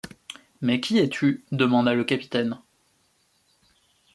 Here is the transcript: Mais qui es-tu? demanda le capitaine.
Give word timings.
Mais 0.61 0.79
qui 0.79 0.97
es-tu? 0.97 1.45
demanda 1.51 1.93
le 1.93 2.03
capitaine. 2.03 2.57